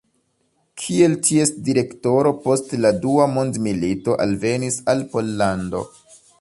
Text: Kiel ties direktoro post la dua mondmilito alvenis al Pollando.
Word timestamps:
Kiel 0.83 1.17
ties 1.27 1.51
direktoro 1.67 2.33
post 2.47 2.75
la 2.87 2.93
dua 3.05 3.29
mondmilito 3.37 4.19
alvenis 4.29 4.83
al 4.95 5.09
Pollando. 5.15 5.87